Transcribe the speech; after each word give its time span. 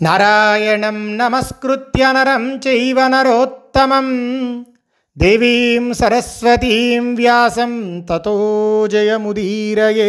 నారాయణం 0.00 0.98
నమస్కృత్య 1.16 2.04
నరం 2.12 2.44
చైవ 2.66 2.98
నరోత్తమం 3.08 4.08
దేవీం 5.16 5.86
సరస్వతీం 5.94 7.06
వ్యాసం 7.14 7.72
తతో 8.10 8.34
జయముదీరయేత్ 8.92 10.04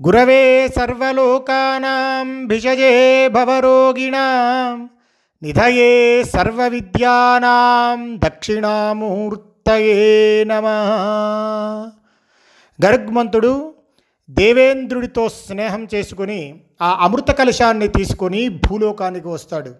గురవే 0.00 0.42
సర్వలోకానాం 0.76 2.28
భిషజే 2.46 2.92
భవరోగిణాం 3.34 4.76
నిధయే 5.42 5.90
సర్వవిద్యానాం 6.32 8.00
దక్షిణామూర్తయే 8.24 9.98
నమ 10.44 10.66
గరుగ్మంతుడు 12.78 13.52
దేవేంద్రుడితో 14.28 15.28
స్నేహం 15.28 15.88
చేసుకుని 15.94 16.60
ఆ 16.82 16.98
అమృత 17.00 17.30
కలశాన్ని 17.30 17.88
తీసుకొని 17.88 18.48
భూలోకానికి 18.48 19.28
వస్తాడు. 19.28 19.72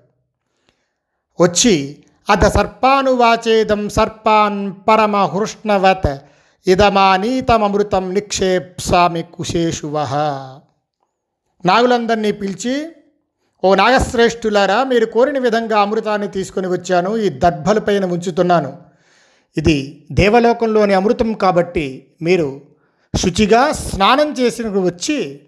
వచ్చి 1.41 2.05
అద 2.31 2.45
సర్పానువాచేదం 2.49 3.89
సర్పాన్ 3.89 4.73
పరమ 4.89 5.17
హృష్ణవత్ 5.17 6.19
ఇదమానీతమృతం 6.67 8.15
నిక్షేప్సామి 8.15 9.23
కుశేషువ. 9.23 9.97
నాగులందరినీ 11.65 12.33
పిలిచి 12.33 12.75
ఓ 13.65 13.75
నాగశ్రేష్ఠులారా 13.75 14.85
మీరు 14.85 15.07
కోరిన 15.07 15.39
విధంగా 15.39 15.81
అమృతాన్ని 15.81 16.29
తీసుకొని 16.29 16.67
వచ్చాను 16.67 17.17
ఈ 17.17 17.29
దర్భలపైన 17.29 18.05
ఉంచుతున్నాను. 18.05 18.73
ఇది 19.57 20.07
దేవలోకంలోని 20.13 20.95
అమృతం 20.95 21.33
కాబట్టి 21.33 22.07
మీరు 22.23 22.61
శుచిగా 23.19 23.73
స్నానం 23.73 24.33
చేసిన 24.33 24.69
వచ్చి 24.69 25.41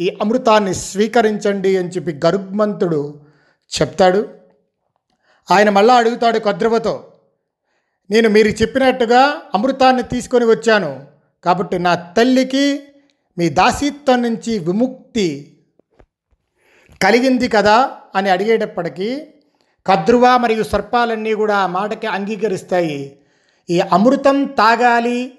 ఈ 0.00 0.18
అమృతాన్ని 0.22 0.74
స్వీకరించండి 0.74 1.76
అని 1.76 1.88
చెప్పి 1.88 2.20
గరుగ్మంతుడు 2.26 3.20
చెప్తాడు. 3.80 4.28
ఆయన 5.50 5.70
మళ్ళా 5.70 5.94
అడుగుతాడు 5.94 6.38
కద్రవతో 6.38 7.12
నేను 8.10 8.28
మీరు 8.28 8.48
చెప్పినట్టుగా 8.48 9.36
అమృతాన్ని 9.54 10.02
తీసుకొని 10.02 10.44
వచ్చాను. 10.44 11.06
కాబట్టి 11.44 11.78
నా 11.78 11.94
తల్లికి 11.94 12.82
మీ 13.38 13.48
దాసిత్వం 13.48 14.22
నుంచి 14.22 14.58
విముక్తి 14.58 15.56
కలిగింది 17.02 17.48
కదా? 17.48 17.96
అని 18.14 18.30
అడిగేటప్పటికీ 18.30 19.26
కద్రువ 19.86 20.36
మరియు 20.36 20.62
సర్పాలన్నీ 20.62 21.32
కూడా 21.32 21.56
ఆ 21.56 21.66
మాటకి 21.66 22.06
అంగీకరిస్తాయి. 22.06 23.18
ఈ 23.70 23.80
అమృతం 23.80 24.44
తాగాలి 24.44 25.38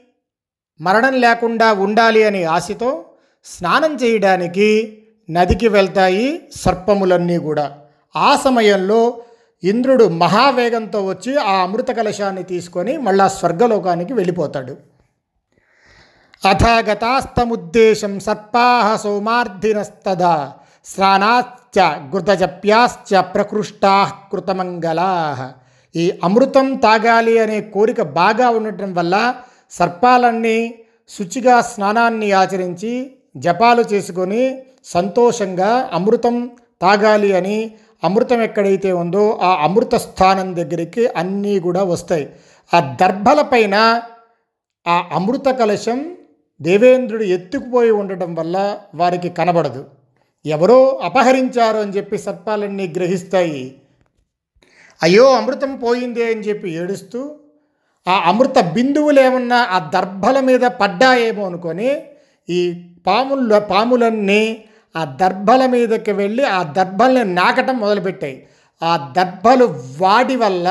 మరణం 0.81 1.13
లేకుండా 1.13 1.73
ఉండాలి 1.73 2.23
అనే 2.23 2.43
ఆశతో 2.43 3.05
స్నానం 3.45 3.95
చేయడానికి 3.95 4.97
నదికి 5.29 5.67
వెళ్తాయి 5.67 6.41
సర్పములన్నీ 6.55 7.37
కూడా. 7.37 7.77
ఆ 8.15 8.35
సమయంలో 8.35 9.21
ఇంద్రుడు 9.63 10.03
మహావేగంతో 10.03 11.05
వచ్చి 11.05 11.37
ఆ 11.37 11.63
అమృత 11.63 11.91
కలశాన్ని 11.91 12.43
తీసుకొని 12.43 12.97
మళ్ళా 12.97 13.27
స్వర్గలోకానికి 13.27 14.13
వెళ్ళిపోతాడు. 14.13 14.77
అథగతాస్తముద్దేశం 16.45 18.19
సర్పాహ 18.19 18.95
సౌమార్ధినస్తదా 18.95 20.51
స్నానాశ్చ 20.85 21.79
ఘృతజప్యాశ్చ 22.11 23.21
ప్రకృష్టా 23.21 24.11
కృతమంగళా. 24.31 25.51
ఈ 25.95 26.11
అమృతం 26.23 26.75
తాగాలి 26.75 27.39
అనే 27.39 27.61
కోరిక 27.61 28.01
బాగా 28.01 28.49
ఉండటం 28.49 28.93
వల్ల 28.93 29.35
సర్పాలన్నీ 29.71 30.75
శుచిగా 31.09 31.61
స్నానాన్ని 31.61 32.31
ఆచరించి 32.31 33.11
జపాలు 33.37 33.81
చేసుకొని 33.93 34.61
సంతోషంగా 34.85 35.89
అమృతం 35.93 36.51
తాగాలి 36.81 37.35
అని 37.35 37.71
అమృతం 38.03 38.41
ఎక్కడైతే 38.41 38.91
ఉందో 38.91 39.39
ఆ 39.41 39.63
అమృత 39.63 39.95
స్థానం 39.95 40.55
దగ్గరికి 40.55 41.07
అన్నీ 41.07 41.59
కూడా 41.59 41.83
వస్తాయి. 41.83 42.29
ఆ 42.73 42.97
దర్భల 43.01 43.41
పైన 43.41 44.01
ఆ 44.87 45.09
అమృత 45.11 45.47
కలశం 45.47 46.17
దేవేంద్రుడు 46.61 47.23
ఎత్తుకుపోయి 47.23 47.91
ఉండటం 47.91 48.35
వల్ల 48.35 48.79
వారికి 48.95 49.29
కనబడదు. 49.29 49.85
ఎవరో 50.45 50.99
అపహరించారు 51.03 51.77
అని 51.77 51.91
చెప్పి 51.91 52.17
సర్పాలన్నీ 52.17 52.87
గ్రహిస్తాయి. 52.87 53.75
అయ్యో 55.03 55.35
అమృతం 55.35 55.75
పోయిందే 55.75 56.31
అని 56.31 56.41
చెప్పి 56.41 56.69
ఏడుస్తూ 56.71 57.39
ఆ 58.07 58.29
అమృత 58.29 58.59
బిందువులేమన్నా 58.59 59.57
ఆ 59.57 59.79
దర్భల 59.79 60.39
మీద 60.39 60.59
పడ్డాయేమో 60.59 61.45
అనుకొని 61.45 62.03
ఈ 62.49 62.85
పాముల 63.07 63.57
పాములన్నీ 63.57 64.65
ఆ 64.97 65.05
దర్భల 65.05 65.65
మీదకి 65.65 66.11
వెళ్ళి 66.11 66.43
ఆ 66.45 66.63
దర్భల్ని 66.63 67.33
నాకటం 67.33 67.77
మొదలుపెట్టాయి. 67.77 68.47
ఆ 68.83 69.13
దర్భలు 69.17 69.65
వాటి 70.01 70.35
వల్ల 70.35 70.67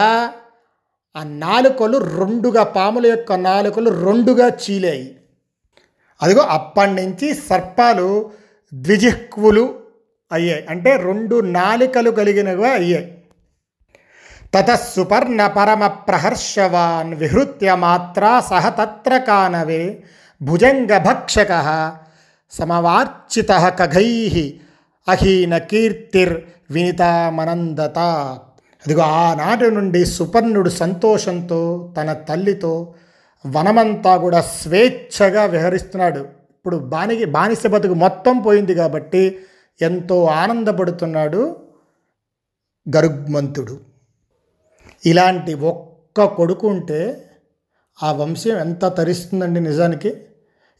ఆ 1.17 1.23
నాలుకలు 1.23 1.99
రెండుగా 1.99 2.63
పాముల 2.63 3.07
యొక్క 3.07 3.33
నాలుకలు 3.33 4.05
రెండుగా 4.05 4.49
చీలాయి. 4.49 5.17
అదిగో 6.23 6.41
అప్పటి 6.41 6.91
నుంచి 6.91 7.35
సర్పాలు 7.35 8.31
ద్విజిహ్వులు 8.75 9.75
అయ్యాయి. 10.33 10.67
అంటే 10.71 10.97
రెండు 10.97 11.41
నాలికలు 11.41 12.11
కలిగినవి 12.11 12.69
అయ్యాయి. 12.69 13.24
తతసుపర్ణ 14.55 15.47
పరమ 15.47 15.87
ప్రహర్షవాన్ 15.87 17.15
విహృత్య 17.15 17.75
మాత్రా 17.75 18.41
సహ 18.41 18.69
తత్ర 18.69 19.13
కానవే 19.19 20.05
భుజంగభక్షక 20.43 21.53
సమవార్చిత 22.53 23.51
కఘై 23.81 24.11
అహీన 25.09 25.55
కీర్తిర్ 25.59 26.35
వినితామనందత 26.71 27.99
అదిగో 28.85 29.03
ఆనాటి 29.03 29.71
నుండి 29.71 30.01
సుపర్ణుడు 30.07 30.71
సంతోషంతో 30.83 31.61
తన 31.97 32.13
తల్లితో 32.13 32.95
వనమంతా 33.47 34.17
కూడా 34.17 34.41
స్వేచ్ఛగా 34.41 35.45
విహరిస్తున్నాడు. 35.45 36.23
ఇప్పుడు 36.57 36.77
బానికి 36.77 37.25
బానిస 37.25 37.67
బతుకు 37.67 37.95
మొత్తం 37.95 38.39
పోయింది 38.41 38.75
కాబట్టి 38.75 39.23
ఎంతో 39.81 40.25
ఆనందపడుతున్నాడు 40.25 41.43
గరుగ్మంతుడు. 42.97 43.94
ఇలాంటి 45.07 45.55
ఒక్క 45.55 46.25
కొడుకు 46.25 46.69
ఉంటే 46.69 47.31
ఆ 48.03 48.13
వంశం 48.13 48.59
ఎంత 48.59 48.85
తరిస్తుందండి 48.85 49.61
నిజానికి? 49.61 50.17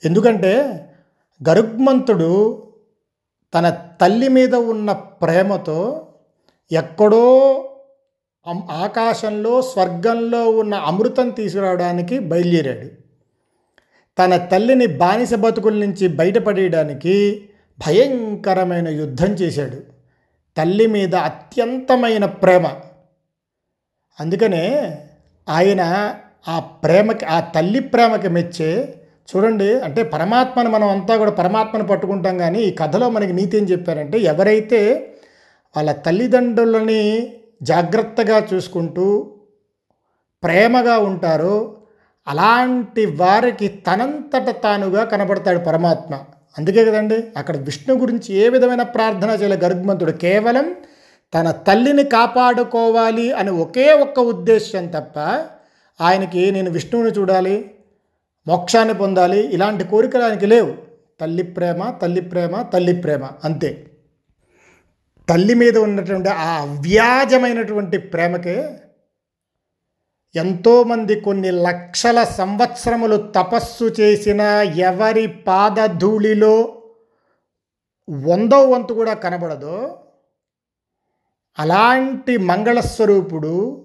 ఎందుకంటే 0.05 0.85
గరుగ్మంతుడు 1.49 2.63
తన 3.55 3.79
తల్లి 4.01 4.29
మీద 4.29 4.55
ఉన్న 4.55 4.93
ప్రేమతో 4.93 6.09
ఎక్కడో 6.73 7.25
ఆకాశంలో 8.71 9.63
స్వర్గంలో 9.63 10.51
ఉన్న 10.51 10.75
అమృతం 10.75 11.31
తీసుకురావడానికి 11.31 12.19
బయలుదేరాడు. 12.19 12.91
తన 14.19 14.37
తల్లిని 14.37 14.87
బానిస 14.87 15.35
బతుకుల 15.35 15.75
నుంచి 15.75 16.09
బయటపడేయడానికి 16.09 17.49
భయంకరమైన 17.87 18.89
యుద్ధం 18.89 19.27
చేశాడు. 19.27 19.83
తల్లి 20.57 20.87
మీద 20.87 21.15
అత్యంతమైన 21.15 22.25
ప్రేమ. 22.25 22.67
అందుకనే 24.21 24.65
ఆయన 25.49 25.83
ఆ 26.49 26.61
ప్రేమకి 26.61 27.25
ఆ 27.25 27.41
తల్లి 27.41 27.81
ప్రేమకి 27.81 28.29
మెచ్చే 28.29 28.95
చూడండి 29.29 29.81
అంటే 29.81 30.03
పరమాత్మను 30.03 30.71
మనం 30.71 30.89
అంతా 30.89 31.17
కూడా 31.17 31.31
పరమాత్మను 31.31 31.85
పట్టుకుంటాం 31.85 32.39
కానీ 32.39 32.59
ఈ 32.59 32.71
కథలో 32.71 33.11
మనకి 33.11 33.33
నీతి 33.33 33.57
ఏం 33.59 33.65
చెప్పారంటే 33.65 34.19
ఎవరైతే 34.19 34.81
వాళ్ళ 35.77 35.93
తల్లిదండ్రులని 35.93 37.33
జాగ్రత్తగా 37.63 38.47
చూసుకుంటూ 38.55 39.07
ప్రేమగా 40.43 40.99
ఉంటారో 40.99 41.77
అలాంటి 42.27 43.07
వారికి 43.07 43.69
తనంతట 43.69 44.63
తానుగా 44.63 45.05
కనబడతాడు 45.05 45.59
పరమాత్మ. 45.59 46.15
అందుకే 46.59 46.85
కదండి 46.85 47.25
అక్కడ 47.37 47.57
విష్ణు 47.57 47.95
గురించి 47.95 48.35
ఏ 48.35 48.49
విధమైన 48.49 48.83
ప్రార్థన 48.83 49.31
చేయలే 49.31 49.57
గరుగ్మంతుడు 49.57 50.13
కేవలం 50.13 50.67
తన 51.35 51.51
తల్లిని 51.51 52.05
కాపాడుకోవాలి 52.05 53.33
అని 53.33 53.51
ఒకే 53.51 53.93
ఒక్క 53.93 54.19
ఉద్దేశ్యం 54.21 54.87
తప్ప 54.87 55.19
ఆయనకి 56.01 56.51
నేను 56.51 56.71
విష్ణువుని 56.71 57.11
చూడాలి 57.11 57.57
మోక్షాన్ని 58.49 58.95
పొందాలి 58.95 59.41
ఇలాంటి 59.55 59.85
కోరికలు 59.85 60.23
ఆయనకి 60.23 60.47
లేవు. 60.47 60.73
తల్లి 61.21 61.43
ప్రేమ 61.43 61.91
తల్లి 62.03 62.21
ప్రేమ 62.21 62.63
తల్లి 62.63 62.95
ప్రేమ 63.01 63.25
అంతే. 63.45 63.71
తల్లి 65.29 65.55
మీద 65.55 65.79
ఉన్నటువంటి 65.79 66.29
ఆ 66.29 66.49
అవ్యాజమైనటువంటి 66.61 67.99
ప్రేమకే 67.99 68.57
ఎంతోమంది 70.35 71.21
కొన్ని 71.21 71.51
లక్షల 71.51 72.25
సంవత్సరములు 72.25 73.17
తపస్సు 73.37 73.85
చేసిన 74.01 74.43
ఎవరి 74.89 75.27
పాదధూళిలో 75.27 76.55
వందో 78.09 78.61
వంతు 78.71 78.93
కూడా 78.93 79.15
కనబడదో 79.15 79.77
అలాంటి 81.59 82.37
మంగళస్వరూపుడు 82.37 83.85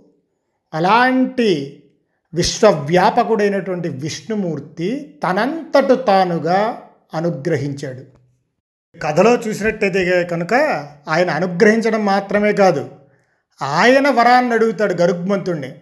అలాంటి 0.74 1.84
విశ్వవ్యాపకుడైనటువంటి 2.34 3.90
విష్ణుమూర్తి 3.90 5.20
తనంతట 5.24 6.08
తానుగా 6.08 6.82
అనుగ్రహించాడు. 7.14 8.04
కథలో 9.00 9.36
చూసినట్టయితే 9.36 10.24
కనుక 10.24 10.54
ఆయన 11.08 11.30
అనుగ్రహించడం 11.30 12.06
మాత్రమే 12.06 12.54
కాదు 12.54 12.90
ఆయన 13.62 14.10
వరాన్ని 14.10 14.54
అడుగుతాడు 14.54 14.94
గరుగ్మంతుణ్ణి. 14.94 15.74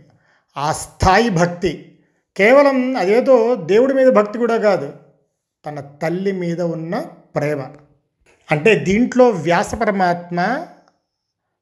ఆ 0.57 0.72
స్థాయి 0.72 1.30
భక్తి 1.30 2.00
కేవలం 2.38 2.98
అదేదో 2.98 3.56
దేవుడి 3.56 3.94
మీద 3.94 4.07
భక్తి 4.07 4.39
కూడా 4.39 4.57
కాదు 4.57 4.94
తన 5.66 5.80
తల్లి 5.80 6.31
మీద 6.31 6.62
ఉన్న 6.62 7.00
ప్రేమ. 7.36 7.63
అంటే 8.51 8.75
దీంట్లో 8.75 9.30
వ్యాస 9.30 9.75
పరమాత్మ 9.75 10.66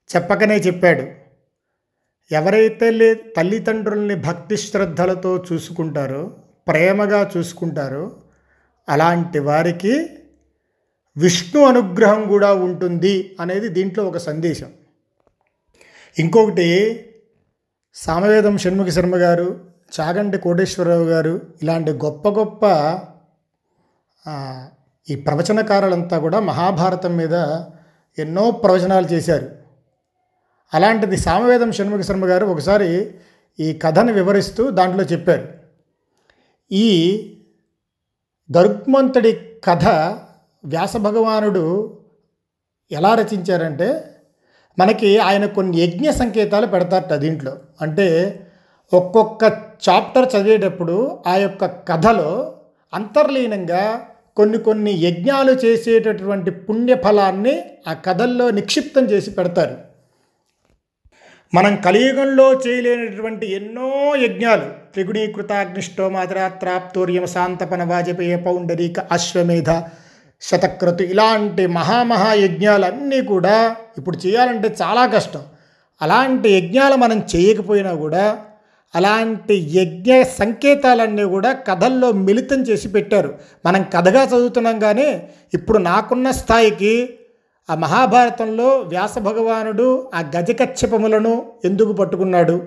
చెప్పకనే 0.10 0.58
చెప్పాడు. 0.58 1.06
ఎవరైతే 2.32 2.92
లే 2.92 3.14
తల్లిదండ్రుల్ని 3.38 4.16
భక్తి 4.16 4.58
శ్రద్ధలతో 4.58 5.44
చూసుకుంటారో 5.48 6.38
ప్రేమగా 6.68 7.32
చూసుకుంటారో 7.38 8.12
అలాంటి 8.90 9.40
వారికి 9.40 9.94
విష్ణు 11.18 11.60
అనుగ్రహం 11.66 12.28
కూడా 12.28 12.54
ఉంటుంది 12.54 13.36
అనేది 13.40 13.68
దీంట్లో 13.68 14.04
ఒక 14.06 14.18
సందేశం. 14.18 14.70
ఇంకొకటి 16.20 16.68
సామవేదం 17.94 18.58
షణ్ముఖ 18.58 18.90
శర్మ 18.90 19.16
గారు 19.16 19.48
చాగంటి 20.00 20.38
కోటేశ్వరరావు 20.38 21.04
గారు 21.04 21.42
ఇలాంటి 21.62 21.92
గొప్ప 21.92 22.28
గొప్ప 22.30 22.64
ఈ 25.10 25.16
ప్రవచనకారులంతా 25.16 26.18
కూడా 26.20 26.40
మహాభారతం 26.40 27.18
మీద 27.18 27.36
ఎన్నో 28.18 28.52
ప్రవచనాలు 28.52 29.08
చేశారు. 29.14 29.65
అలాంటిది 30.74 31.18
సామవేదం 31.18 31.72
షణ్ముఖ 31.72 32.02
శర్మ 32.02 32.26
గారు 32.26 32.46
ఒకసారి 32.46 33.12
ఈ 33.60 33.74
కథను 33.74 34.14
వివరిస్తూ 34.14 34.70
దాంట్లో 34.70 35.04
చెప్పారు. 35.04 35.48
ఈ 36.72 36.88
గరుక్మంతుడి 38.58 39.40
కథ 39.64 39.88
వ్యాస 40.66 40.98
భగవానుడు 40.98 41.98
ఎలా 42.92 43.16
రచించారంటే 43.16 44.16
మనకి 44.80 45.18
ఆయన 45.18 45.46
కొన్ని 45.46 45.82
యజ్ఞ 45.82 46.10
సంకేతాలు 46.10 46.66
పెడతారట 46.66 47.14
దీంట్లో. 47.14 47.58
అంటే 47.82 48.40
ఒక్కొక్క 48.94 49.44
చాప్టర్ 49.90 50.36
చదివేటప్పుడు 50.36 51.24
ఆ 51.28 51.36
యొక్క 51.36 51.66
కథలో 51.66 52.58
అంతర్లీనంగా 52.94 54.08
కొన్ని 54.38 54.58
కొన్ని 54.58 54.92
యజ్ఞాలు 54.92 55.52
చేసేటటువంటి 55.52 56.52
పుణ్యఫలాన్ని 56.52 57.64
ఆ 57.88 57.94
కథల్లో 57.94 58.52
నిక్షిప్తం 58.52 59.06
చేసి 59.06 59.32
పెడతారు. 59.32 59.95
మనం 61.54 61.76
కలియుగంలో 61.76 62.54
చేయలేనటువంటి 62.54 63.52
ఎన్నో 63.52 64.16
యజ్ఞాలు. 64.16 64.66
త్రిగుణీకృతాగ్నిష్టో 64.94 66.10
మాతరాత్రాప్తోర్యం 66.10 67.26
శాంతపన 67.26 67.84
వాజపేయ 67.84 68.36
పౌండరీక 68.36 69.00
అశ్వమేధ 69.00 69.70
శతక్రతు 70.42 71.04
ఇలాంటి 71.04 71.68
మహామహా 71.68 72.34
యజ్ఞాలన్నీ 72.34 73.22
కూడా 73.22 73.76
ఇప్పుడు 73.98 74.18
చేయాలంటే 74.28 74.76
చాలా 74.82 75.06
కష్టం. 75.06 75.44
అలాంటి 76.02 76.50
యజ్ఞాలు 76.50 76.96
మనం 76.96 77.24
చేయకపోయినా 77.36 77.94
కూడా 77.94 78.38
అలాంటి 78.96 79.56
యజ్ఞ 79.80 80.22
సంకేతాలన్నీ 80.22 81.24
కూడా 81.24 81.52
కథల్లో 81.52 82.12
మిళితం 82.12 82.62
చేసి 82.62 82.88
పెట్టారు. 82.88 83.34
మనం 83.66 83.86
కథగా 83.94 84.24
చదువుతున్నాం 84.24 84.80
కానీ 84.80 85.30
ఇప్పుడు 85.54 85.78
నాకున్న 85.78 86.32
స్థాయికి 86.32 87.10
ఆ 87.70 87.76
మహాభారతంలో 87.76 88.80
వ్యాస 88.80 89.20
భగవానుడు 89.20 90.12
ఆ 90.14 90.20
గజకచ్చపములను 90.38 91.46
ఎందుకు 91.66 91.94
పట్టుకున్నాడు? 91.94 92.64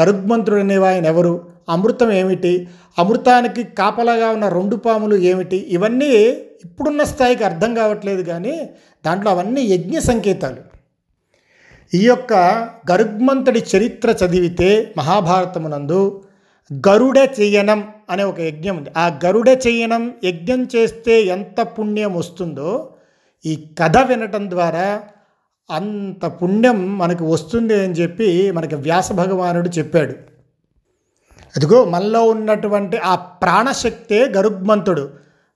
గరుగ్మంతుడు 0.00 0.56
అనేవాయన 0.56 1.06
ఎవరు? 1.06 1.48
అమృతం 1.68 2.12
ఏమిటి? 2.12 2.68
అమృతానికి 2.98 3.64
కాపలాగా 3.64 4.30
ఉన్న 4.30 4.48
రెండు 4.48 4.76
పాములు 4.76 5.16
ఏమిటి? 5.16 5.56
ఇవన్నీ 5.56 6.10
ఇప్పుడున్న 6.64 7.02
స్థాయికి 7.02 7.44
అర్థం 7.44 7.74
కావట్లేదు 7.74 8.22
కానీ 8.22 8.70
దాంట్లో 9.06 9.30
అవన్నీ 9.30 9.62
యజ్ఞ 9.62 9.98
సంకేతాలు. 9.98 10.76
ఈ 11.94 12.06
యొక్క 12.06 12.32
గరుగ్మంతుడి 12.90 13.64
చరిత్ర 13.76 14.10
చదివితే 14.10 14.94
మహాభారతమునందు 14.96 16.22
గరుడ 16.88 17.28
చెయ్యనం 17.40 17.88
అనే 18.10 18.24
ఒక 18.24 18.40
యజ్ఞం 18.40 18.76
ఉంది. 18.76 18.90
ఆ 18.96 19.18
గరుడ 19.24 19.48
చెయ్యనం 19.48 20.12
యజ్ఞం 20.24 20.68
చేస్తే 20.76 21.22
ఎంత 21.22 21.60
పుణ్యం 21.62 22.14
వస్తుందో 22.14 22.90
ఈ 23.46 23.68
కథ 23.82 23.96
వినటం 23.96 24.50
ద్వారా 24.50 25.02
అంత 25.70 26.26
పుణ్యం 26.26 26.98
మనకు 26.98 27.24
వస్తుంది 27.32 27.74
అని 27.74 27.92
చెప్పి 27.92 28.50
మనకి 28.50 28.74
వ్యాస 28.74 29.12
భగవానుడు 29.12 29.68
చెప్పాడు. 29.68 30.12
అదిగో 31.56 31.84
మనలో 31.84 32.24
ఉన్నటువంటి 32.24 32.96
ఆ 32.96 33.14
ప్రాణశక్తే 33.14 34.24
గరుగ్మంతుడు. 34.24 35.10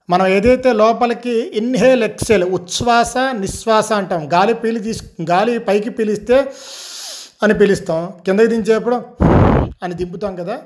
మనం 0.09 0.27
ఏదైతే 0.27 0.73
లోపలికి 0.73 1.31
ఇన్హేల్ 1.31 2.03
ఎక్సెల్ 2.03 2.43
ఉచ్ఛ్వాస 2.43 3.13
నిశ్వాస 3.17 3.93
అంటాం 3.93 4.33
గాలి 4.33 4.53
పీలి 4.53 4.79
తీసు 4.79 5.03
గాలి 5.29 5.59
పైకి 5.59 5.89
పీలిస్తే 5.89 6.51
అని 7.43 7.53
పిలుస్తాం. 7.53 8.13
కిందకి 8.25 8.47
దించేప్పుడు 8.47 9.01
అని 9.83 9.93
దింపుతాం 9.93 10.35
కదా. 10.35 10.61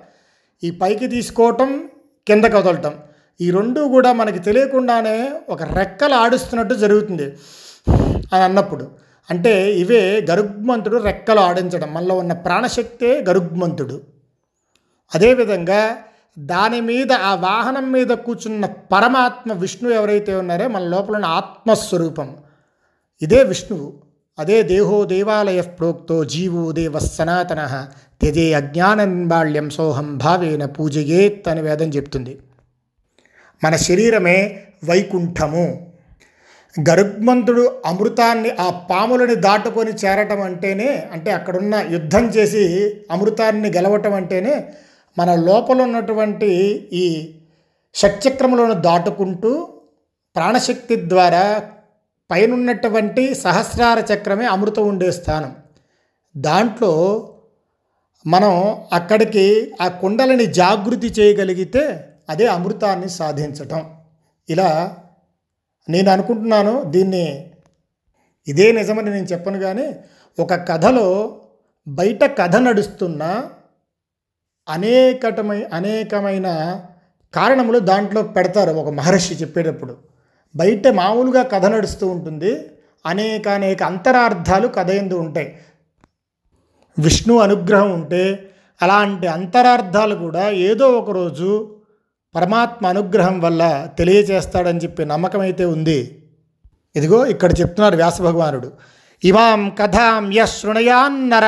ఈ 0.63 0.71
పైకి 0.71 1.07
తీసుకోవటం 1.07 1.89
కిందకి 2.28 2.56
వదలటం. 2.56 2.94
ఈ 3.41 3.51
రెండు 3.51 3.81
కూడా 3.81 4.13
మనకి 4.13 4.39
తెలియకుండానే 4.39 5.31
ఒక 5.49 5.63
రెక్కలు 5.63 6.13
ఆడిస్తున్నట్టు 6.13 6.73
జరుగుతుంది 6.73 7.33
అని 8.33 8.43
అన్నప్పుడు. 8.43 8.91
అంటే 9.29 9.71
ఇవే 9.71 10.27
గరుగ్మంతుడు 10.29 10.97
రెక్కలు 10.97 11.39
ఆడించడం. 11.39 11.93
మనలో 11.93 12.15
ఉన్న 12.17 12.33
ప్రాణశక్తే 12.33 13.25
గరుగ్మంతుడు. 13.29 14.01
అదేవిధంగా 15.15 15.97
దాని 16.39 16.81
మీద 16.81 17.11
ఆ 17.13 17.35
వాహనం 17.35 17.91
మీద 17.91 18.07
కూర్చున్న 18.07 18.65
పరమాత్మ 18.65 19.53
విష్ణు 19.53 19.89
ఎవరైతే 19.89 20.35
ఉన్నారో 20.35 20.67
మన 20.67 20.81
లోపల 20.81 21.15
ఉన్న 21.15 21.25
ఆత్మస్వరూపం. 21.25 22.35
ఇదే 23.21 23.43
విష్ణువు. 23.43 23.93
అదే 24.39 24.63
దేహో 24.63 25.05
దేవాలయ 25.05 25.61
ప్రోక్తో 25.61 26.23
జీవో 26.23 26.71
దేవ 26.71 26.99
సనాతన. 26.99 27.87
తెదే 28.21 28.53
అజ్ఞానన్బాళ్యం 28.53 29.69
సోహం 29.69 30.17
భావేన 30.17 30.65
పూజయేత్ 30.65 31.47
అని 31.49 31.61
వేదం 31.61 31.87
చెప్తుంది. 31.87 32.39
మన 33.63 33.75
శరీరమే 33.75 34.63
వైకుంఠము. 34.84 35.92
గరుగ్మంతుడు 36.90 37.81
అమృతాన్ని 37.86 38.50
ఆ 38.50 38.69
పాములని 38.69 39.36
దాటుకొని 39.36 39.92
చేరటం 39.92 40.42
అంటేనే 40.42 41.10
అంటే 41.12 41.31
అక్కడున్న 41.31 41.86
యుద్ధం 41.90 42.25
చేసి 42.25 42.63
అమృతాన్ని 43.12 43.69
గెలవటం 43.72 44.13
అంటేనే 44.13 44.68
మన 45.18 45.36
లోపల 45.36 45.81
ఉన్నటువంటి 45.81 46.50
ఈ 46.94 47.34
షట్చక్రములను 47.94 48.74
దాటుకుంటూ 48.74 49.68
ప్రాణశక్తి 50.36 51.10
ద్వారా 51.10 51.63
పైనున్నటువంటి 52.31 53.36
సహస్రార 53.36 54.13
చక్రమే 54.13 54.46
అమృతం 54.46 54.88
ఉండే 54.88 55.12
స్థానం. 55.12 55.56
దాంట్లో 56.38 56.92
మనం 58.28 58.76
అక్కడికి 58.94 59.71
ఆ 59.81 59.88
కుండలని 59.88 60.45
జాగృతి 60.45 61.07
చేయగలిగితే 61.07 62.09
అదే 62.29 62.47
అమృతాన్ని 62.47 63.09
సాధించటం. 63.09 63.95
ఇలా 64.49 64.97
నేను 65.89 66.11
అనుకుంటున్నాను 66.11 66.83
దీన్ని 66.83 67.51
ఇదే 68.47 68.71
నిజమని 68.71 69.09
నేను 69.09 69.25
చెప్పను 69.25 69.59
కానీ 69.59 69.95
ఒక 70.39 70.53
కథలో 70.53 71.39
బయట 71.87 72.37
కథ 72.37 72.55
నడుస్తున్న 72.55 73.49
అనేకటమై 74.69 75.63
అనేకమైన 75.63 76.81
కారణములు 77.33 77.79
దాంట్లో 77.79 78.21
పెడతారు 78.21 78.71
ఒక 78.71 78.89
మహర్షి 78.89 79.33
చెప్పేటప్పుడు. 79.33 79.97
బయట 80.55 80.87
మామూలుగా 80.87 81.44
కథ 81.44 81.65
నడుస్తూ 81.65 82.07
ఉంటుంది. 82.07 82.67
అనేక 83.05 83.47
అనేక 83.47 83.83
అంతరార్థాలు 83.83 84.67
కథ 84.67 84.89
ఎందు 84.89 85.13
ఉంటాయి. 85.13 85.57
విష్ణు 86.99 87.37
అనుగ్రహం 87.37 87.91
ఉంటే 87.91 88.49
అలాంటి 88.81 89.27
అంతరార్థాలు 89.27 90.15
కూడా 90.15 90.49
ఏదో 90.49 90.87
ఒకరోజు 90.87 91.77
పరమాత్మ 92.35 92.85
అనుగ్రహం 92.87 93.39
వల్ల 93.39 93.63
తెలియచేస్తాడని 93.97 94.81
చెప్పి 94.83 95.06
నమ్మకం 95.06 95.39
అయితే 95.39 95.65
ఉంది. 95.65 95.99
ఇదిగో 96.95 97.19
ఇక్కడ 97.33 97.51
చెప్తున్నారు 97.61 97.95
వ్యాస 97.95 98.18
భగవానుడు 98.21 98.69
ఇమాం 99.23 99.61
కథాం 99.80 100.23
యశృణయాన్నర 100.33 101.47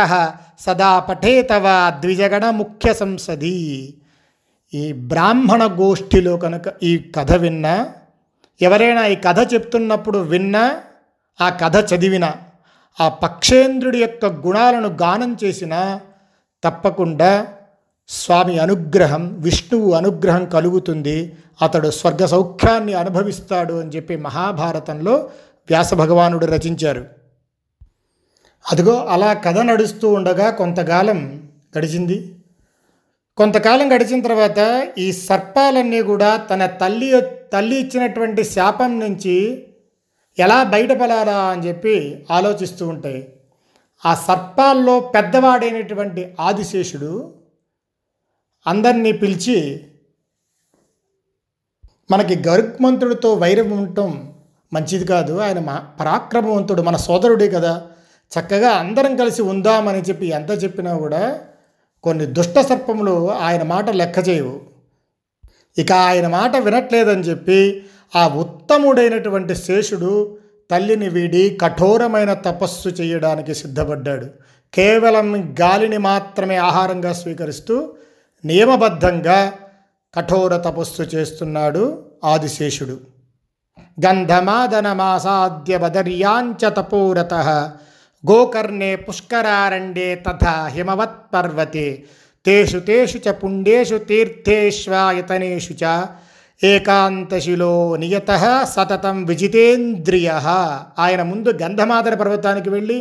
సదా 0.60 0.91
పఠేతవ 1.00 1.65
ద్విజగణ 2.01 2.46
ముఖ్య 2.50 2.94
సంసది. 2.94 3.58
ఈ 4.74 4.84
బ్రాహ్మణ 4.94 5.63
గోష్ఠిలో 5.79 6.38
కనుక 6.38 6.67
ఈ 6.84 6.91
కథ 7.15 7.32
విన్నా 7.34 7.75
ఎవరైనా 8.62 9.03
ఈ 9.08 9.15
కథ 9.15 9.39
చెప్తున్నప్పుడు 9.53 10.17
విన్నా 10.17 10.63
ఆ 11.41 11.50
కథ 11.62 11.77
చదివినా 11.94 12.32
ఆ 13.00 13.08
పక్షేంద్రుడి 13.24 14.00
యొక్క 14.01 14.25
గుణాలను 14.46 14.89
గానం 15.01 15.38
చేసినా 15.44 15.82
తప్పకుండా 16.63 17.32
స్వామి 18.10 18.60
అనుగ్రహం 18.60 19.42
విష్ణువు 19.42 19.92
అనుగ్రహం 19.92 20.46
కలుగుతుంది. 20.46 21.34
అతడు 21.62 21.92
స్వర్గ 21.92 22.26
సౌఖ్యాన్ని 22.26 22.94
అనుభవిస్తాడు 22.94 23.74
అని 23.74 23.90
చెప్పి 23.90 24.16
మహాభారతంలో 24.16 25.16
వ్యాస 25.70 25.94
భగవానుడు 25.94 26.46
రచించారు. 26.46 27.06
అదిగో 28.72 29.06
అలా 29.06 29.34
కథ 29.34 29.58
నడుస్తూ 29.58 30.14
ఉండగా 30.14 30.50
కొంతకాలం 30.50 31.50
గడిచింది. 31.78 32.36
కొంతకాలం 33.38 33.96
గడిచిన 33.96 34.22
తర్వాత 34.22 34.88
ఈ 34.98 35.12
సర్పాలన్నీ 35.12 36.02
కూడా 36.02 36.36
తన 36.36 36.66
తల్లి 36.66 37.22
తల్లి 37.54 37.76
ఇచ్చినటువంటి 37.76 38.44
శాపం 38.44 39.00
నుంచి 39.00 39.68
ఎలా 40.40 40.64
బయటపడాలా 40.64 41.38
అని 41.38 41.68
చెప్పి 41.68 42.26
ఆలోచిస్తూ 42.32 42.88
ఉంటాయి. 42.88 43.34
ఆ 44.06 44.16
సర్పాల్లో 44.16 45.00
పెద్దవాడైనటువంటి 45.00 46.34
ఆదిశేషుడు 46.40 47.37
అందరినీ 48.68 49.12
పిలిచి 49.12 49.84
మనకి 52.12 52.50
గరుక్మంతుడితో 52.50 53.34
వైరం 53.34 53.72
ఉండటం 53.72 54.34
మంచిది 54.74 55.06
కాదు. 55.06 55.38
ఆయన 55.38 55.60
మా 55.60 55.88
పరాక్రమవంతుడు 56.00 56.82
మన 56.82 56.96
సోదరుడే 56.96 57.50
కదా. 57.50 57.82
చక్కగా 58.40 58.70
అందరం 58.70 59.16
కలిసి 59.16 59.42
ఉందామని 59.42 60.02
చెప్పి 60.02 60.26
ఎంత 60.26 60.64
చెప్పినా 60.64 60.98
కూడా 60.98 61.40
కొన్ని 62.04 62.26
దుష్ట 62.26 62.60
సర్పములు 62.60 63.32
ఆయన 63.32 63.64
మాట 63.64 63.90
లెక్క 63.90 64.30
చేయవు. 64.30 64.62
ఇక 65.78 65.92
ఆయన 65.92 66.28
మాట 66.28 66.58
వినట్లేదని 66.58 67.22
చెప్పి 67.22 67.86
ఆ 68.16 68.28
ఉత్తముడైనటువంటి 68.28 69.56
శేషుడు 69.56 70.38
తల్లిని 70.72 71.10
వీడి 71.10 71.58
కఠోరమైన 71.62 72.34
తపస్సు 72.34 72.90
చేయడానికి 72.90 73.56
సిద్ధపడ్డాడు. 73.56 74.28
కేవలం 74.74 75.56
గాలిని 75.62 75.98
మాత్రమే 75.98 76.56
ఆహారంగా 76.56 77.14
స్వీకరిస్తూ 77.14 77.94
నియమబద్ధంగా 78.48 79.54
కఠోర 80.16 80.58
తపస్సు 80.58 81.01
చేస్తున్నాడు 81.01 81.84
ఆదిశేషుడు. 82.24 82.96
గంధమాదనమాసాద్య 84.06 85.77
బదర్యాంచ 85.77 86.63
తపోరత 86.70 87.34
గోకర్ణే 88.24 88.92
పుష్కరారణ్యే 88.96 90.10
తథా 90.27 90.56
హిమవత్ 90.68 91.20
పర్వతే 91.34 91.88
తేషు 92.46 92.77
తేషు 92.77 93.18
చ 93.18 93.32
పుండేషు 93.32 93.98
తీర్థేష్వాయతనేషు 94.10 95.74
చ 95.84 96.06
ఏకాంతశిలో 96.63 97.74
నియత 97.96 98.32
సతతం 98.70 99.18
విజితేంద్రియ. 99.25 100.30
ఆయన 101.00 101.22
ముందు 101.22 101.50
గంధమాదన 101.62 102.13
పర్వతానికి 102.13 102.70
వెళ్ళి 102.70 103.00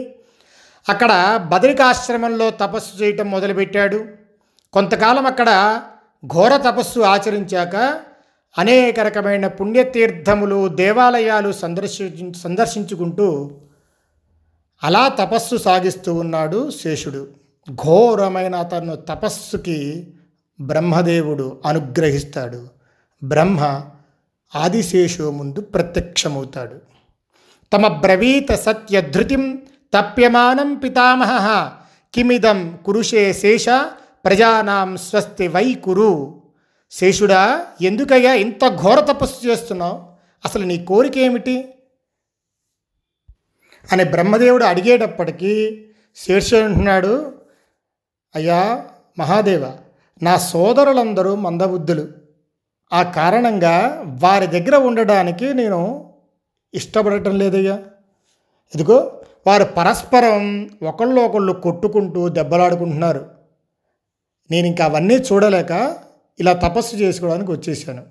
అక్కడ 0.89 1.13
బదరికాశ్రమంలో 1.53 2.51
తపస్సు 2.51 2.93
చేయటం 3.03 3.27
మొదలుపెట్టాడు. 3.31 4.01
కొంతకాలం 4.77 5.27
అక్కడ 5.27 5.81
ఘోర 6.27 6.57
తపస్సు 6.57 7.01
ఆచరించాక 7.01 8.01
అనేక 8.59 9.01
రకమైన 9.01 9.47
పుణ్యతీర్థములు 9.47 10.69
దేవాలయాలు 10.69 11.53
సందర్శి 11.53 12.33
సందర్శించుకుంటూ 12.43 13.51
అలా 14.85 15.09
తపస్సు 15.09 15.57
సాగిస్తూ 15.57 16.15
ఉన్నాడు 16.15 16.71
శేషుడు. 16.71 17.29
ఘోరమైన 17.71 18.55
అతను 18.55 18.97
తపస్సుకి 18.97 20.09
బ్రహ్మదేవుడు 20.61 21.61
అనుగ్రహిస్తాడు. 21.67 22.69
బ్రహ్మ 23.25 23.83
ఆదిశేషు 24.57 25.23
ముందు 25.23 25.61
ప్రత్యక్షమవుతాడు. 25.61 26.81
తమ 27.73 27.89
బ్రవీత 27.89 28.53
సత్య 28.53 29.01
ధృతిం 29.01 29.63
తప్యమానం 29.95 30.75
పితామహ. 30.75 31.71
కిమిదం 32.15 32.79
కురుషే 32.85 33.33
శేష 33.33 33.67
ప్రజానాం 34.27 34.97
స్వస్తి 34.97 35.49
వై 35.49 35.75
కురు. 35.75 36.43
శేషుడా 36.91 37.67
ఎందుకయ్యా 37.83 38.35
ఇంత 38.35 38.69
ఘోర 38.69 39.01
తపస్సు 39.01 39.47
చేస్తున్నావు? 39.47 40.03
అసలు 40.45 40.65
నీ 40.65 40.85
కోరిక 40.85 41.19
ఏమిటి? 41.19 41.75
అని 43.93 44.05
బ్రహ్మదేవుడు 44.05 44.65
అడిగేటప్పటికీ 44.65 45.85
శేషుడు 46.17 46.61
అంటున్నాడు 46.61 47.35
అయ్యా 48.35 48.87
మహాదేవ 49.19 49.73
నా 50.23 50.37
సోదరులందరూ 50.37 51.35
మందబుద్ధులు. 51.35 52.09
ఆ 52.93 53.03
కారణంగా 53.03 54.05
వారి 54.07 54.47
దగ్గర 54.47 54.77
ఉండడానికి 54.77 55.55
నేను 55.55 56.13
ఇష్టపడటం 56.75 57.39
లేదయ్యా. 57.39 57.75
ఇదిగో 58.75 59.21
వారు 59.47 59.65
పరస్పరం 59.65 60.71
ఒకళ్ళు 60.83 61.21
ఒకళ్ళు 61.21 61.53
కొట్టుకుంటూ 61.53 62.29
దెబ్బలాడుకుంటున్నారు. 62.29 63.36
నేను 64.51 64.67
ఇంకా 64.67 64.85
అవన్నీ 64.85 65.15
చూడలేక 65.15 65.97
ఇలా 66.41 66.53
తపస్సు 66.53 66.97
చేసుకోవడానికి 66.97 67.51
వచ్చేసాను. 67.53 68.05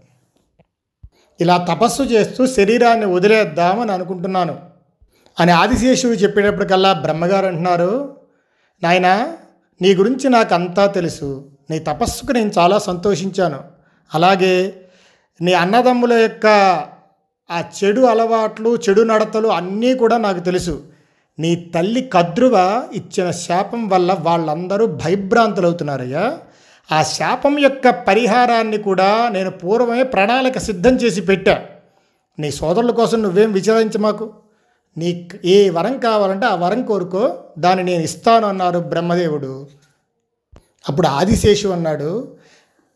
ఇలా 1.41 1.57
తపస్సు 1.57 2.03
చేస్తూ 2.03 2.47
శరీరాన్ని 2.47 3.05
వదిలేద్దామని 3.05 3.91
అనుకుంటున్నాను. 3.91 4.59
అని 5.39 5.51
ఆదిశేషువు 5.51 6.13
చెప్పేటప్పటికల్లా 6.13 6.93
బ్రహ్మగారు 6.93 7.45
అంటున్నారు 7.45 8.17
నాయన 8.83 9.33
నీ 9.81 9.95
గురించి 9.95 10.29
నాకు 10.29 10.53
అంతా 10.53 10.85
తెలుసు. 10.85 11.51
నీ 11.69 11.79
తపస్సుకు 11.79 12.31
నేను 12.31 12.51
చాలా 12.57 12.77
సంతోషించాను. 12.77 13.59
అలాగే 14.13 14.73
నీ 15.41 15.53
అన్నదమ్ముల 15.53 16.13
యొక్క 16.13 16.45
ఆ 17.51 17.63
చెడు 17.83 18.01
అలవాట్లు 18.01 18.75
చెడు 18.75 19.01
నడతలు 19.01 19.47
అన్నీ 19.47 19.95
కూడా 19.95 20.17
నాకు 20.17 20.39
తెలుసు. 20.39 20.83
నీ 21.39 21.55
తల్లి 21.55 22.01
కద్రువ 22.01 22.83
ఇచ్చిన 22.93 23.31
శాపం 23.31 23.87
వల్ల 23.87 24.17
వాళ్ళందరూ 24.19 24.85
భయభ్రాంతులవుతున్నారయ్యా. 24.85 26.39
ఆ 26.91 27.03
శాపం 27.03 27.59
యొక్క 27.59 27.89
పరిహారాన్ని 27.89 28.77
కూడా 28.77 29.29
నేను 29.29 29.51
పూర్వమే 29.51 30.03
ప్రణాళిక 30.03 30.57
సిద్ధం 30.57 30.95
చేసి 30.95 31.21
పెట్టా. 31.21 31.65
నీ 32.39 32.51
సోదరుల 32.51 32.91
కోసం 32.91 33.23
నువ్వేం 33.23 33.51
విచారించ 33.51 33.97
మాకు? 33.97 34.33
నీ 34.97 35.29
ఏ 35.45 35.69
వరం 35.69 35.99
కావాలంటే 35.99 36.45
ఆ 36.45 36.55
వరం 36.55 36.85
కోరుకో. 36.85 37.43
దాన్ని 37.59 37.83
నేను 37.83 38.03
ఇస్తాను 38.03 38.47
అన్నారు 38.47 38.79
బ్రహ్మదేవుడు. 38.79 39.67
అప్పుడు 40.89 41.07
ఆదిశేషు 41.07 41.67
అన్నాడు 41.67 42.37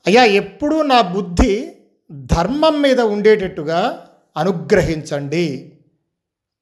అయ్యా 0.07 0.23
ఎప్పుడూ 0.23 0.81
నా 0.81 1.01
బుద్ధి 1.01 1.71
ధర్మం 2.11 2.81
మీద 2.81 3.01
ఉండేటట్టుగా 3.01 4.05
అనుగ్రహించండి. 4.37 5.73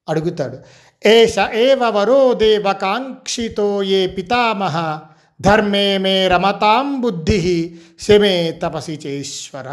అడుగుతాడు. 0.08 0.58
ఏష 1.06 1.36
ఏవ 1.52 1.84
వరో 1.84 2.34
దేవకాంక్షితో 2.34 3.82
ఏ 3.82 4.06
పితామహ? 4.06 5.00
ధర్మే 5.40 5.98
మే 5.98 6.28
రమతాం 6.28 7.00
బుద్ధి. 7.00 7.76
శమే 8.00 8.60
తపసి 8.62 9.00
చేశ్వర. 9.06 9.66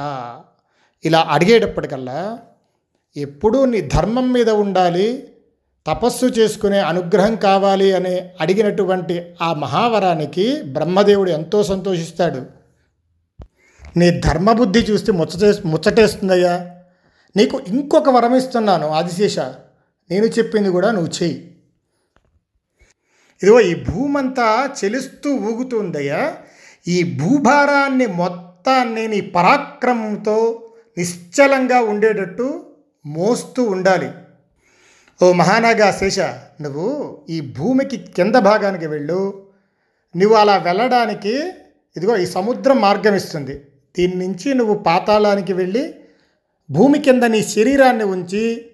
ఇలా 1.06 1.28
అడిగేటప్పటికల్లా 1.30 2.40
ఎప్పుడూ 3.18 3.66
నీ 3.66 3.82
ధర్మం 3.82 4.32
మీద 4.32 4.50
ఉండాలి 4.50 5.28
తపస్సు 5.88 6.26
చేసుకునే 6.26 6.80
అనుగ్రహం 6.80 7.36
కావాలి 7.36 7.92
అని 7.92 8.22
అడిగినటువంటి 8.42 9.24
ఆ 9.42 9.54
మహావరానికి 9.54 10.62
బ్రహ్మదేవుడు 10.62 11.32
ఎంతో 11.32 11.64
సంతోషిస్తాడు. 11.64 12.46
నీ 13.98 14.10
ధర్మబుద్ధి 14.12 14.80
చూస్తే 14.80 15.12
ముచ్చటే 15.12 15.62
ముచ్చటేస్తుందయ్యా. 15.66 16.72
నీకు 17.36 17.62
ఇంకొక 17.68 18.10
వరం 18.10 18.36
ఇస్తున్నాను 18.36 18.90
ఆదిశేష. 18.90 19.40
నేను 20.12 20.26
చెప్పింది 20.26 20.70
కూడా 20.70 20.92
నువ్వు 20.92 21.24
చెయ్యి. 21.24 21.52
ఇదిగో 23.42 23.60
ఈ 23.60 23.84
భూమంతా 23.84 24.76
చెలుస్తూ 24.84 25.36
ఊగుతుందయ్యా. 25.36 26.38
ఈ 26.88 27.18
భూభారాన్ని 27.18 28.06
మొత్తాన్ని 28.06 29.08
నీ 29.08 29.22
పరాక్రమంతో 29.22 30.64
నిశ్చలంగా 30.98 31.82
ఉండేటట్టు 31.82 32.66
మోస్తూ 33.06 33.64
ఉండాలి. 33.64 34.12
ఓ 35.24 35.32
మహానాగా 35.32 35.92
శేష 35.92 36.20
నువ్వు 36.62 37.18
ఈ 37.30 37.42
భూమికి 37.42 37.98
కింద 37.98 38.36
భాగానికి 38.36 38.88
వెళ్ళు. 38.88 39.48
నువ్వు 40.16 40.38
అలా 40.38 40.58
వెళ్ళడానికి 40.58 41.34
ఇదిగో 41.98 42.18
ఈ 42.18 42.26
సముద్రం 42.26 42.82
మార్గం 42.82 43.16
ఇస్తుంది. 43.16 43.66
దీని 43.98 44.16
నుంచి 44.16 44.54
నువ్వు 44.54 44.76
పాతాళానికి 44.76 45.54
వెళ్ళి 45.54 45.96
భూమి 46.72 47.00
కింద 47.00 47.24
నీ 47.24 47.44
శరీరాన్ని 47.44 48.04
ఉంచి 48.04 48.72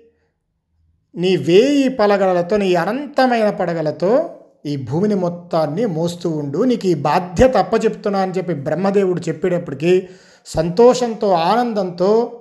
నీ 1.16 1.36
వేయి 1.36 1.90
పలగలతో 1.90 2.58
నీ 2.58 2.76
అనంతమైన 2.76 3.50
పడగలతో 3.50 4.38
ఈ 4.66 4.76
భూమిని 4.76 5.16
మొత్తాన్ని 5.16 5.86
మోస్తూ 5.86 6.30
ఉండు. 6.30 6.64
నీకు 6.64 6.88
ఈ 6.88 6.94
బాధ్యత 6.94 7.58
అప్పచెప్తున్నా 7.58 8.20
అని 8.20 8.32
చెప్పి 8.32 8.54
బ్రహ్మదేవుడు 8.54 9.22
చెప్పేటప్పటికీ 9.22 10.08
సంతోషంతో 10.46 11.32
ఆనందంతో 11.32 12.38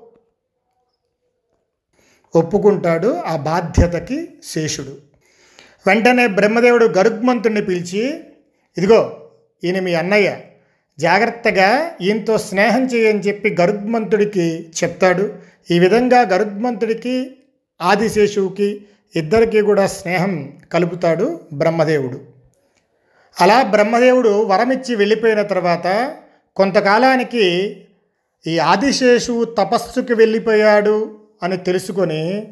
ఒప్పుకుంటాడు 2.35 3.17
ఆ 3.27 3.37
బాధ్యతకి 3.37 4.29
శేషుడు. 4.45 4.97
వెంటనే 5.87 6.27
బ్రహ్మదేవుడు 6.27 6.87
గరుగ్మంతుణ్ణి 6.87 7.63
పిలిచి 7.63 8.21
ఇదిగో 8.79 9.21
ఈయన 9.65 9.81
మీ 9.81 9.95
అన్నయ్య. 9.95 10.37
జాగ్రత్తగా 10.99 11.91
ఈయనతో 12.03 12.39
స్నేహం 12.39 12.85
చేయని 12.85 13.21
చెప్పి 13.21 13.57
గరుగ్మంతుడికి 13.61 14.71
చెప్తాడు. 14.85 15.33
ఈ 15.71 15.79
విధంగా 15.79 16.21
గరుగ్మంతుడికి 16.21 17.37
ఆదిశేషువుకి 17.83 18.87
ఇద్దరికి 19.17 19.61
కూడా 19.61 19.87
స్నేహం 19.87 20.53
కలుపుతాడు 20.73 21.41
బ్రహ్మదేవుడు. 21.53 22.21
అలా 23.41 23.63
బ్రహ్మదేవుడు 23.63 24.29
వరమిచ్చి 24.29 24.97
వెళ్ళిపోయిన 24.97 25.43
తర్వాత 25.43 26.17
కొంతకాలానికి 26.57 27.47
ఈ 28.47 28.59
ఆదిశేషువు 28.59 29.45
తపస్సుకి 29.45 30.15
వెళ్ళిపోయాడు 30.15 31.17
అని 31.43 31.57
తెలుసుకొని 31.57 32.47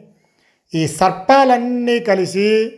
ఈ 0.74 0.86
సర్పాలన్నీ 0.86 1.98
కలిసి 1.98 2.72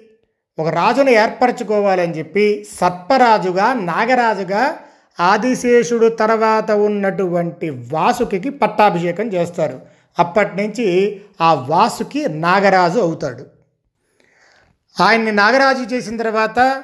ఒక 0.58 0.68
రాజును 0.68 1.10
ఏర్పరచుకోవాలని 1.10 2.18
చెప్పి 2.18 2.66
సర్పరాజుగా 2.80 3.72
నాగరాజుగా 3.72 4.78
ఆదిశేషుడు 5.20 6.08
తర్వాత 6.08 6.70
ఉన్నటువంటి 6.70 7.70
వాసుకి 7.70 8.50
పట్టాభిషేకం 8.50 9.26
చేస్తారు. 9.26 9.80
అప్పటి 10.18 10.56
నుంచి 10.56 11.20
ఆ 11.40 11.54
వాసుకి 11.54 12.28
నాగరాజు 12.28 13.00
అవుతాడు. 13.00 13.46
ఆయన్ని 15.00 15.32
నాగరాజు 15.32 15.94
చేసిన 15.94 16.16
తర్వాత 16.16 16.82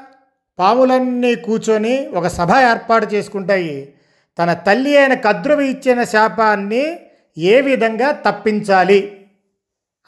పాములన్నీ 0.59 1.35
కూర్చొని 1.35 2.09
ఒక 2.09 2.27
సభ 2.27 2.51
ఏర్పాటు 2.51 3.07
చేసుకుంటాయి. 3.07 3.95
తన 4.39 4.53
తల్లి 4.53 4.97
అయిన 4.97 5.15
కద్రువి 5.15 5.69
ఇచ్చిన 5.69 6.05
శాపాన్ని 6.05 6.99
ఏ 7.39 7.61
విధంగా 7.61 8.11
తప్పించాలి 8.13 9.27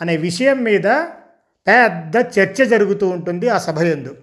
అనే 0.00 0.16
విషయం 0.16 0.62
మీద 0.62 0.86
పెద్ద 1.66 2.16
చర్చ 2.16 2.64
జరుగుతూ 2.64 3.08
ఉంటుంది 3.08 3.48
ఆ 3.48 3.58
సభ 3.58 3.78
ఎందు. 3.82 4.16